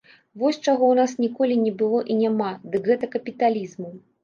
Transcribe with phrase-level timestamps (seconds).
[0.43, 3.97] Вось чаго ў нас ніколі не было і няма, дык гэта капіталізму.